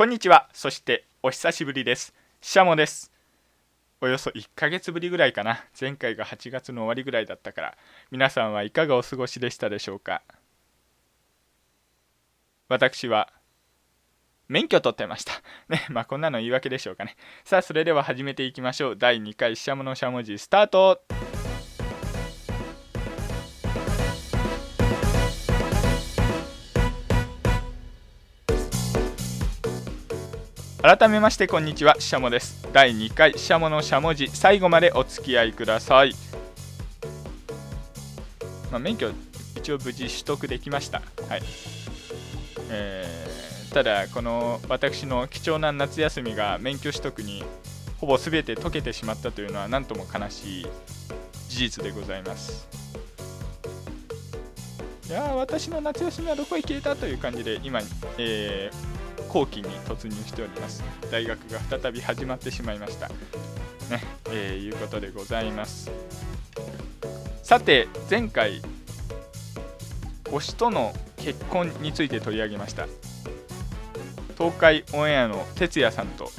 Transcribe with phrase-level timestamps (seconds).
[0.00, 0.48] こんにちは。
[0.54, 2.14] そしてお久しぶりです。
[2.40, 3.12] シャモです。
[4.00, 5.62] およそ1ヶ月ぶりぐらいかな。
[5.78, 7.76] 前回が8月の終わりぐらいだったから。
[8.10, 10.22] 皆さんはいかがお過ごしでしたでしょうか？
[12.70, 13.30] 私は
[14.48, 15.34] 免許取ってました。
[15.68, 17.14] ね、まあこんなの言い訳でしょうかね。
[17.44, 18.96] さあ、それでは始めていきましょう。
[18.96, 21.02] 第2回しゃものしゃもじスタート。
[30.82, 32.66] 改めましてこんにちは、しゃもです。
[32.72, 36.14] 第2回しゃものしゃもじ最後までお付き合いください。
[38.70, 39.10] まあ、免許
[39.56, 41.02] 一応無事取得できました。
[41.28, 41.42] はい。
[42.70, 43.30] えー
[43.70, 47.44] ただこの私の貴重な夏休みが免許取得に
[47.98, 50.66] ほぼ全て解けてしまったというのは何とも悲しい
[51.48, 52.68] 事実でございます
[55.08, 57.80] いや私の夏休みはどこへ消えたという感じで今、
[58.18, 58.99] えー、
[59.32, 60.82] 後期に突入しております。
[61.10, 63.08] 大学が再び始まってしまいました。
[63.08, 63.14] ね
[64.30, 65.90] えー、いうことでございます。
[67.42, 68.60] さて前回
[70.24, 72.86] 推しとの結婚について取り上げました。
[74.36, 76.30] 東海オンエアの哲也さんと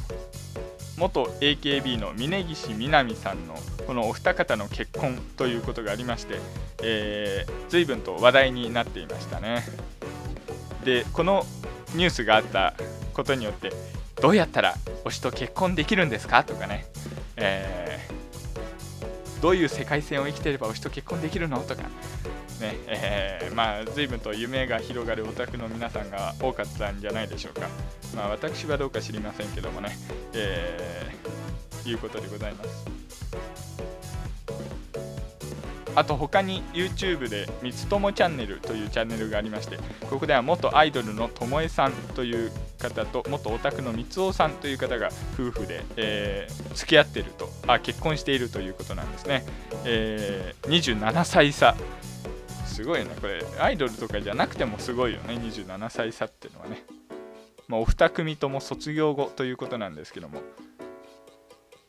[0.97, 3.55] 元 AKB の峯岸みなみさんの
[3.87, 6.39] このお二方の結婚ということがありまして、
[6.83, 9.63] えー、随分と話題になっていましたね。
[10.83, 11.45] でこの
[11.95, 12.73] ニュースがあった
[13.13, 13.71] ことによって
[14.21, 14.75] どうやったら
[15.05, 16.43] 推しと結婚できるんですか？
[16.43, 16.85] とかね、
[17.35, 21.59] えー、どういう世界線を生きてれば推しと結婚できるの？
[21.59, 21.83] とか。
[22.61, 27.67] ねえー、まあ随分と夢が広がるオタクの皆さんが多かったんじゃないでしょうか。
[28.15, 29.97] まあ私はどうか知りませんけどもね、
[30.33, 32.85] えー、いうことでございます。
[35.95, 39.77] あと他に YouTube で「みつともチャンネル」というチャンネルがありまして
[40.09, 49.45] ここでは元アイドルのともえさんという方と元オタクのみつおさんという方が夫婦で、えー、付き合っているとあ結婚しているということなんですね、
[49.85, 51.75] えー、27歳差。
[52.65, 53.07] すごいね。
[53.19, 55.35] これアイドルとかじゃなくてもすごいよね。
[55.35, 56.83] 27歳差っていうのはね。
[57.67, 60.41] まあ、お二組とも卒業後ということなんですけども。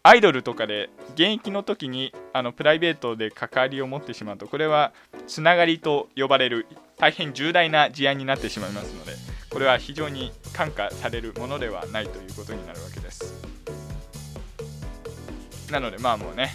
[0.05, 4.93] アイドルとかで現役の時にあのプライベートで関わりを持ってしまうとこれは
[5.29, 6.67] つながりと呼ばれる
[6.99, 9.13] 大変重大な事案になってしまいますので
[9.51, 13.35] これは非常に感化されるものではないということになるわけです。
[15.71, 16.51] なのでまあもうね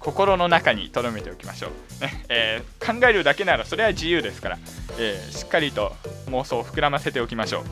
[0.00, 4.58] 心の中に留めておきましょう、ねえー、考えるだけならそれは自由ですから、
[4.98, 5.92] えー、しっかりと
[6.26, 7.62] 妄想を膨らませておきましょう。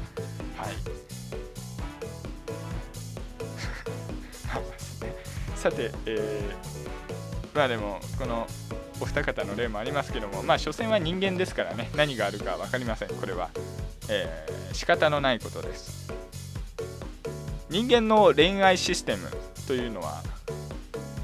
[0.60, 0.95] はい。
[5.70, 8.46] さて、えー、まあでもこの
[9.00, 13.08] お二方の例もありますけどもまあ所詮は人間ですからね何があるか分かりません。
[13.08, 13.50] これは、
[14.08, 16.06] えー、仕方のないことです。
[17.68, 19.28] 人間の恋愛システム
[19.66, 20.22] というのは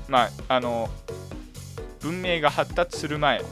[0.08, 0.90] まああの
[2.00, 3.46] 文明が発達する前も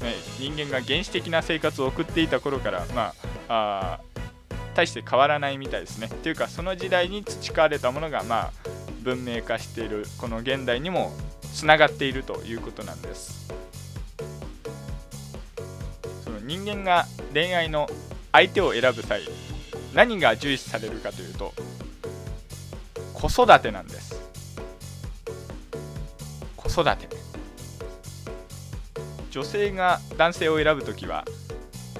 [0.00, 3.12] う、ね、人間が原始的な生活を送っていた頃からま
[3.48, 4.00] ああ
[4.74, 6.06] 大して変わらないみたいですね。
[6.06, 8.52] っていうかその時代に培われたものがまあ
[9.06, 11.12] 文明化しているこの現代にも
[11.54, 13.46] つながっているということなんです。
[16.24, 17.88] その人間が恋愛の
[18.32, 19.22] 相手を選ぶ際
[19.94, 21.54] 何が重視されるかというと
[23.14, 24.20] 子育てなんです。
[26.56, 27.08] 子育て。
[29.30, 31.24] 女性が男性を選ぶ時は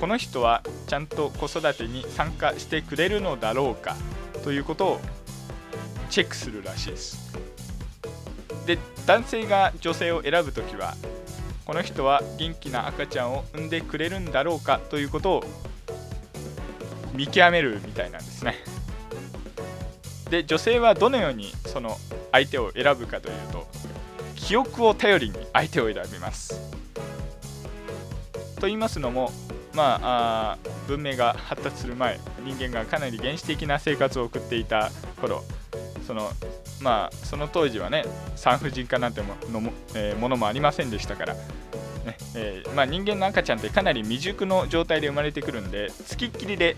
[0.00, 3.94] この人はちゃんと子育てに参加してくれるのだろうか
[4.43, 5.00] ということを
[6.06, 7.33] チェックするらしいです
[8.67, 10.94] で男性が女性を選ぶ時は
[11.65, 15.44] この人は元気な赤ちゃんを産んでくれるんだろうかということを
[17.12, 18.56] 見極めるみたいなんですね
[20.31, 21.97] で女性はどのようにその
[22.33, 23.67] 相手を選ぶかというと
[24.34, 26.61] 記憶を頼りに相手を選びます。
[28.56, 29.33] と言いますのも、
[29.75, 35.44] まあ、あ文明が発達する前人間がかなり原始的な生活を送っていた頃
[36.06, 36.31] その
[36.81, 38.05] まあその当時はね
[38.37, 41.41] 産婦人科なんてものも,、えー、ものもありませんでしたから、ね
[42.35, 46.76] えー、まあ、人間の赤ちゃんってかなり未熟の状態で生まれてくるんでつきっきりで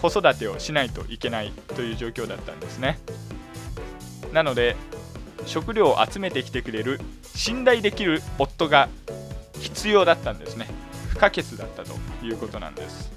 [0.00, 2.98] 子育てをしないといけないという状況だったんですね。
[4.32, 4.76] なので
[5.46, 7.00] 食料を集めてきてくれる
[7.34, 8.88] 信頼できる夫が
[9.60, 10.66] 必要だったんですね。
[11.08, 11.92] 不可欠だったと
[12.24, 13.12] いうことなんです。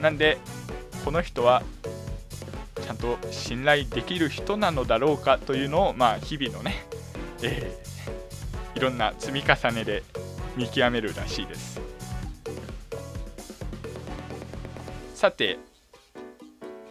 [0.00, 0.38] なんで
[1.04, 6.84] この人はゃんと信頼できる人なのだろうかというのをまあ日々のね、
[7.42, 10.02] えー、いろんな積み重ねで
[10.56, 11.80] 見極めるらしいです。
[15.14, 15.58] さて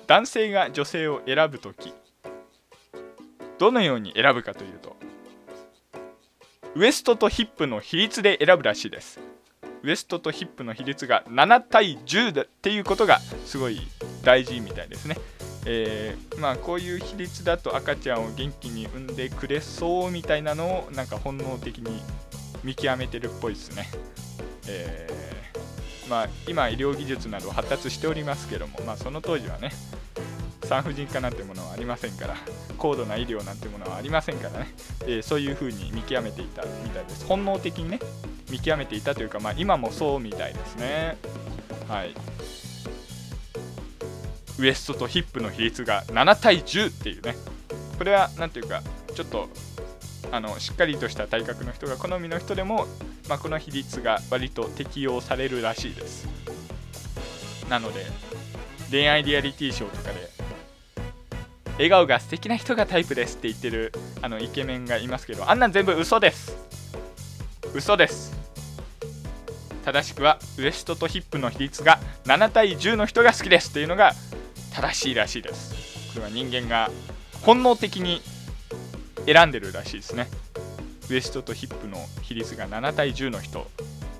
[0.07, 1.93] 男性が女性を選ぶ時
[3.59, 4.95] どのように選ぶかというと
[6.75, 9.19] ウエストとヒップの比率で選ぶらしいです。
[9.83, 13.81] ウエストとヒップの比率が7対10だっていうことがすごい
[14.23, 15.17] 大事みたいですね。
[15.65, 22.01] えー、まあこういう比率だと赤ちゃんを元気に産んでくれそうみたいなのをなんか本能的に
[22.63, 23.87] 見極めてるっぽいですね、
[24.67, 29.71] えー、まあ、今医療技術など発達しておりますけども、まあ、その当時はね
[30.63, 32.35] 産婦人科なんてものはありませんから
[32.77, 34.67] 高度な医療なんてものはありませんからね、
[35.01, 37.25] えー、そういうふうに見極めていたみたいです。
[37.25, 37.99] 本能的にね
[38.49, 41.17] 見極めていたというか、まあ、今もそうみたいですね。
[41.87, 42.13] はい。
[44.59, 47.35] ウエストとヒップの比率が7対10っていうね。
[47.97, 48.81] これは何ていうか
[49.13, 49.47] ちょっと
[50.31, 52.87] あのしっかりとした体格の人が好みの人でも、
[53.27, 56.27] まあ、この比率が割と適用されるらしいです。
[57.69, 58.05] なので
[58.89, 60.29] 恋愛リアリティショーとかで
[61.73, 66.55] 笑顔が素敵な人がタイプですって言ってるあのイケメンがいますけどあんなん全部嘘です。
[67.73, 68.35] 嘘です。
[69.83, 74.13] 正しくはウエストとヒップの比率が7対10の人が好きですっていうのが
[74.73, 76.13] 正しいらしいです。
[76.13, 76.89] これは人間が
[77.43, 78.21] 本能的に
[79.25, 80.27] 選んでるらしいですね。
[81.09, 83.69] ウエストとヒップの比率が7対10の人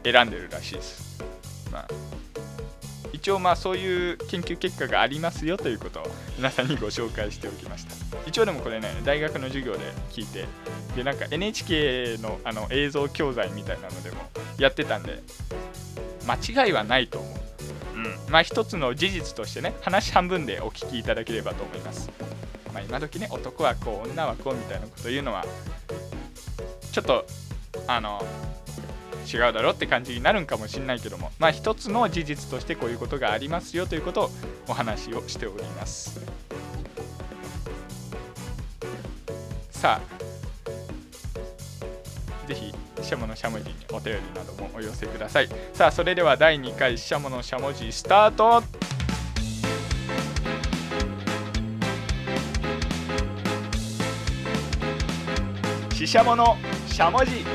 [0.04, 1.24] 選んでるらしいです、
[1.72, 1.88] まあ、
[3.14, 6.08] 一応まあそういう研究結果がありますよということを
[6.38, 7.94] 皆さんにご紹介しておきました。
[8.28, 9.80] 一応でもこれね大学の授業で
[10.12, 10.46] 聞いて
[10.96, 14.18] でなんか NHK のあの映像教材みたいなのでも
[14.58, 15.24] やってたんで
[16.28, 17.41] 間違いはないと思う。
[18.32, 22.10] まあ一つの事実としてね話半分でお聞きいただければと思います、
[22.74, 25.46] まあ、今時ね男はこう女はこうみたいなこと言うのは
[26.92, 27.26] ちょっと
[27.88, 28.24] あの
[29.32, 34.30] 違うだろって感じになるんかもしれないけどもまあ一つの事実としてこういうことがありますよということを
[34.68, 36.20] お話をしております。
[39.72, 40.22] さあ
[42.48, 45.50] ぜひしゃものしゃもじにお便りなどもお寄せください。
[45.74, 48.64] さあそれでは第2回しゃものしゃもじスタート。
[55.96, 56.58] ししゃもの
[56.88, 57.46] しゃもじ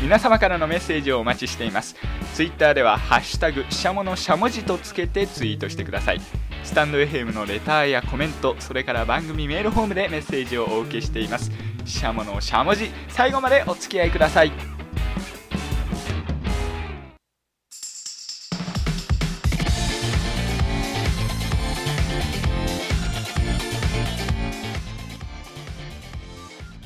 [0.00, 1.96] 皆様からのメッセージをお待ちしています。
[2.34, 6.20] ツイッターでは「ハッシュタグしゃものしゃもじ」とつけてツイートしてください。
[6.62, 11.50] スタンド FM のレターやコメントそれから番組メールフォームでメッセージをお受けしています。
[11.84, 14.52] しゃものしゃもじ最後までお付き合いください。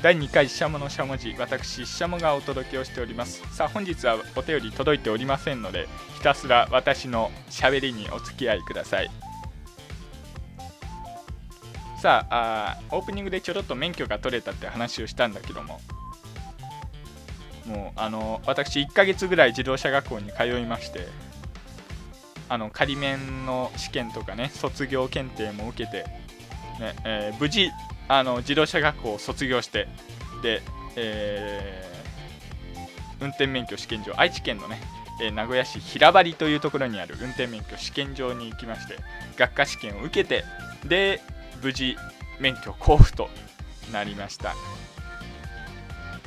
[0.01, 3.43] 第2回しゃものしゃもじ私しゃもがお届けをしております。
[3.53, 9.09] さあ本日はお便り届いておりませんのでひたすら私のしゃべりにお付き合いください。
[12.01, 15.79] さああオープニングでちょろっと免許が取れたって話をしたんだけども。
[17.69, 21.07] もうあの私1ヶ月ぐらい自動車学校に通いまして
[22.49, 26.03] あの仮免の試験とかね卒業検定も受けて、
[26.79, 27.69] ねえー、無事
[28.07, 29.87] あの自動車学校を卒業して
[30.41, 30.61] で、
[30.95, 34.81] えー、運転免許試験場愛知県のね、
[35.21, 38.97] え、名古屋市平張というところにある運転免許試験場に行きまして
[39.37, 40.43] 学科試験を受けて
[40.85, 41.21] で
[41.61, 41.95] 無事
[42.39, 43.29] 免許交付と
[43.91, 44.55] なりました。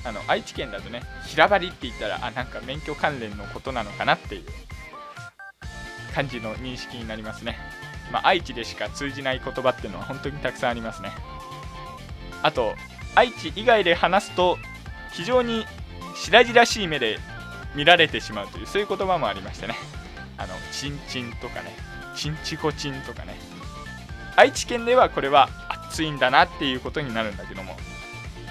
[0.05, 4.45] あの愛知県だとね平張りって言ったらあなんか免許関連のことなのかなっていう
[6.12, 7.57] 感じの認識になりますね、
[8.12, 11.11] まあ、愛知でしか通じない言葉っていうのは本当にたくさんありますね。
[12.43, 12.75] あと
[13.15, 14.59] 愛知以外で話すと
[15.12, 15.65] 非常に
[16.17, 17.19] 白々しい目で
[17.77, 19.75] 見られてしまうというそういう言葉もありましてね。
[20.37, 21.77] あのチンチンとかね
[22.17, 23.51] チンチコチンとかね。
[24.37, 25.49] 愛知県ではこれは
[25.89, 27.77] 暑いんだなっていうことになるんだけども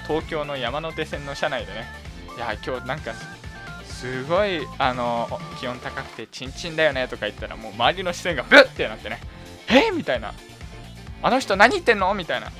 [0.06, 1.86] 東京の山手線の車内でね
[2.36, 3.12] いや今日なんか
[3.84, 5.28] すごいあの
[5.60, 9.20] 気温高くてチンチンだよねとか言ったらもう周りの視線がブッってなってね
[9.68, 10.34] えー、みたいな。
[11.22, 12.50] あの人何言ってんのみたいな。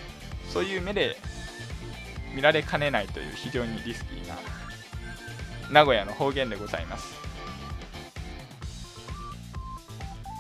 [0.49, 1.17] そういう目で
[2.35, 4.37] 見られかねないという非常にリスキーな
[5.71, 7.15] 名古屋の方言でございます。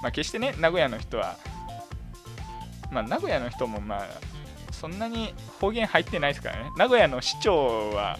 [0.02, 1.36] まあ決してね名古屋の人は
[2.92, 4.06] まあ、名古屋の人もまあ
[4.70, 6.70] そんなに方言入ってないですからね。
[6.76, 8.18] 名古屋の市長は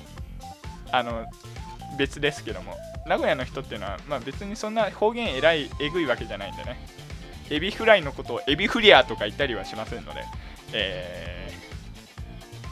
[0.90, 1.26] あの
[1.98, 2.74] 別ですけども。
[3.04, 6.78] 名古屋の人っていうのは、まあ、別にそんな方言えらいえぐいわけじゃないんでね。
[7.50, 10.22] エビフライのことをエビフリアとか言ったりはしませんので、
[10.72, 11.52] え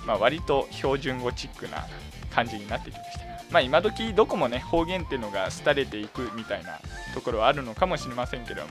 [0.04, 1.85] ー、まあ、割と標準語チックな
[2.33, 3.25] 感じになってきました。
[3.50, 6.78] まあ今時どこもね方言っていうのが廃れていくみたいな
[7.12, 8.69] ところはあるのかもしれませんけども、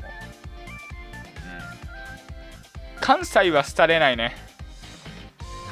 [3.02, 4.36] 関西は廃れないね。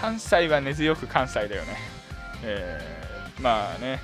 [0.01, 1.75] 関西は根強く関西だよね。
[2.43, 3.99] えー、まあね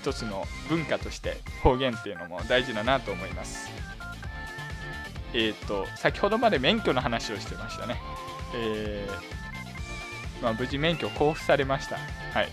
[0.00, 3.68] 一つの文化として方言っていうのも大事だなと思います。
[5.34, 7.96] えっ、ー、と先ほどまで免許の話をしてましたね。
[8.54, 11.96] えー、まあ、無事免許交付されました。
[12.32, 12.48] はい。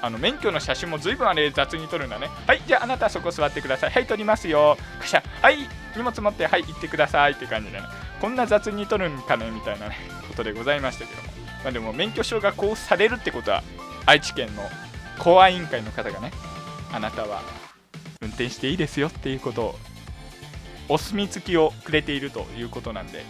[0.00, 2.28] あの免許の写真も随分あれ雑に撮るんだね。
[2.46, 3.90] はいじゃああなたそこ座ってください。
[3.90, 4.76] はい撮りますよ。
[5.00, 5.22] カシャ。
[5.42, 5.58] はい
[5.96, 7.84] 荷物持ってはい行ってくださいって感じでね。
[8.22, 9.96] こんな雑に撮るんかねみたいな、ね、
[10.28, 11.28] ことでございましたけども、
[11.64, 13.64] まあ、でも免許証が交付されるってことは
[14.06, 14.62] 愛知県の
[15.18, 16.30] 公安委員会の方がね
[16.92, 17.42] あなたは
[18.20, 19.74] 運転していいですよっていうことを
[20.88, 23.24] お墨付きをくれているということなんで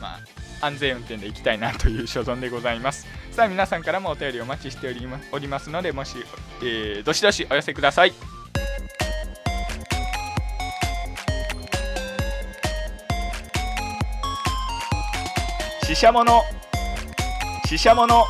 [0.00, 3.06] まあ安全運転で行きたいなという所存でございます。
[3.30, 6.16] さあ皆さんからもお便りお待ちしておりますのでもし、
[6.62, 8.37] えー、どしどしお寄せください。
[15.88, 16.42] ししゃもの。
[17.66, 18.26] ししゃもの。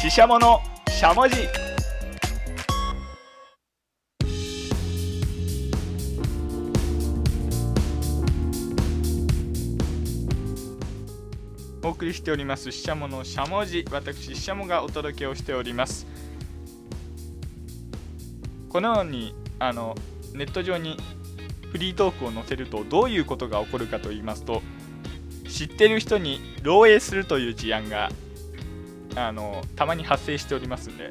[0.00, 0.60] ししゃもの。
[0.88, 1.34] しゃもじ。
[11.82, 12.70] お送りしております。
[12.70, 13.24] ししゃもの。
[13.24, 13.84] しゃもじ。
[13.90, 16.06] 私ししゃもがお届けをしております。
[18.68, 19.96] このようにあの
[20.34, 20.96] ネット上に
[21.72, 24.62] フリートークを載せるとどういうことが起こるかと言いますと
[25.58, 28.10] 知ってる人に漏洩するという事案が
[29.16, 31.10] あのたまに発生しておりますんで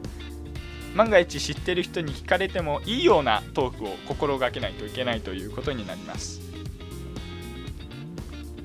[0.96, 6.40] 万が一知ってる人に聞かれてもいいようなトークを心がけないといけないということになります。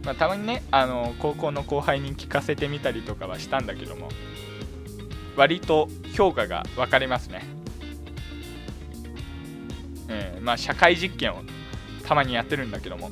[0.05, 4.09] まあ、たまにねあの高校の後輩に聞かせてみたりとかはしたんだけども
[5.37, 7.45] 割と評価が分かれますね、
[10.09, 11.43] えー、まあ社会実験を
[12.05, 13.11] たまにやってるんだけども。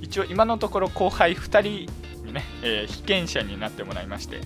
[0.00, 4.40] 一応今のところ後輩2人にね、えー、被験者になってもらいまして。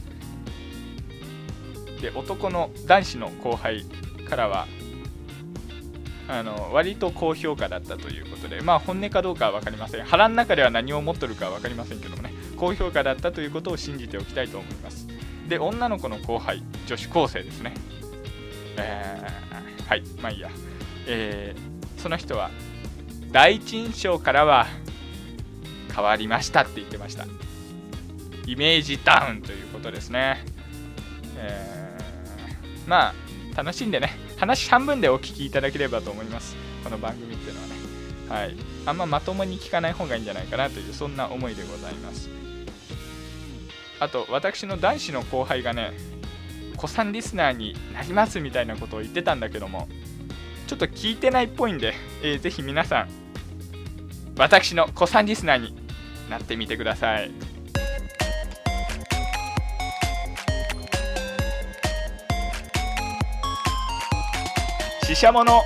[2.01, 3.87] で男の男子の後輩
[4.29, 4.67] からは
[6.29, 10.05] あの割と高評価だったということで、まあ、本音かどうかは分かりません。
[10.05, 15.07] 腹の中では何を持っとるかは分かりませんけどもね高評価だったということを信じておきたいと思います。
[15.49, 17.75] で女の子の後輩女子高生ですね。
[18.77, 20.51] えー、はいまあいいや、
[21.07, 22.51] えー、その人は
[23.31, 24.67] 第一印象からは
[25.95, 27.27] 変わりましたって言ってました。
[28.47, 30.45] イメージダウンということですね、
[31.39, 34.19] えー、まあ楽しんでね。
[34.37, 36.57] 話半分でお聞きいただければと思います。
[36.83, 37.75] この番組っていうのはね。
[38.29, 38.57] はい。
[38.87, 42.29] あんままともに聞かない方がいいんじゃないかなというそんな思いでございます。
[44.01, 45.93] あと私の男子の後輩がね
[46.77, 49.89] 子さんリスナーになりますみたいなことを言ってたんだけども
[50.67, 53.09] ちょっと聞いてないっぽいんで、えー、ぜひ皆さん
[54.37, 55.84] 私の子さんリスナーに
[56.28, 57.31] なってみてください。
[65.04, 65.62] ししゃもの。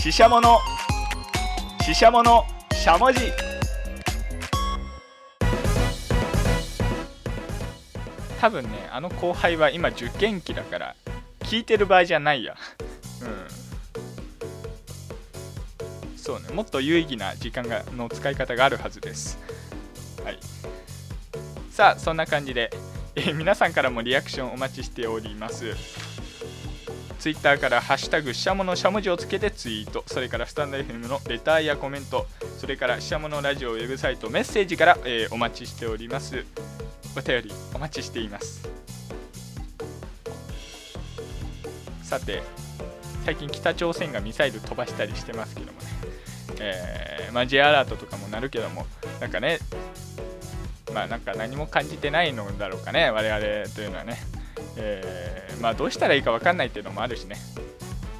[0.00, 0.58] ししゃもの。
[1.82, 2.44] ししゃもの。
[2.72, 3.20] しゃもじ。
[8.40, 10.94] 多分ねあの後輩は今受験期だから
[11.40, 12.54] 聞いてる場合じゃないや
[13.22, 13.57] うん。
[16.28, 16.50] そうね。
[16.52, 19.38] もっと有意義な時間がの使い方があるはずです。
[20.22, 20.38] はい。
[21.70, 22.70] さあそんな感じで、
[23.14, 25.74] えー、皆さんからもリアクションお待ちしております。
[27.18, 30.04] ツイッターから「ハッシュタグしゃものしゃもじ」をつけてツイート。
[30.06, 32.26] それからスタンド FM のレターやコメント。
[32.58, 36.44] それからしゃものラジオウェブサイトメッセージから、えー、お待ちしております。
[37.16, 38.68] お便りお待ちしています。
[42.02, 42.42] さて
[43.24, 45.77] 最近北朝鮮がミサイル飛ばしたりしてますけども、
[46.60, 48.86] えー、まあ、J アラートとかもなるけども
[49.20, 49.58] なんかね
[50.92, 54.16] まあなんか何も感じてないのだろうかね我々というのはね。
[54.76, 57.36] えー、まあどうしたらいいか分かんないっていうのもあるしね。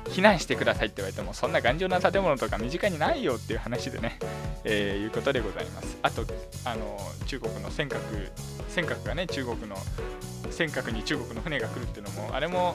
[0.08, 4.18] 避難してくださいって言われてもそんな頑丈な建物とか身近にないよっていう話でね、
[4.64, 5.98] えー、いうことでございます。
[6.02, 6.24] あと
[6.64, 8.00] あの中国の尖閣
[8.68, 9.76] 尖閣がね中国の
[10.58, 12.74] 尖閣に中国の船が来るっていうのもあれも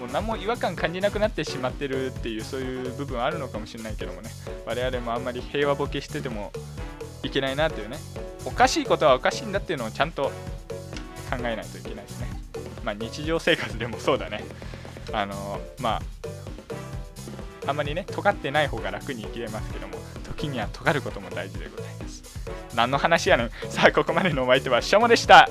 [0.00, 4.30] もう何も違和感感じなくなってしまってるっていうそういう部分あるのかもしれないけどもね。
[4.66, 6.52] 我々もあんまり平和ボケしてても
[7.22, 7.98] いけないなっていうね。
[8.44, 10.24] おかしいことはおかしいんだっていうのをちゃんと
[11.30, 12.28] 考えないといけないですね。
[12.82, 14.44] まあ、日常生活でもそうだね。
[15.12, 16.00] あのま
[17.66, 22.24] ああんまりね尖ってない方が楽に生きれますけども時には尖ることも大事でございます。
[22.74, 23.50] 何の話やねん。
[23.70, 25.48] さあここまでのお相手はしょもでした。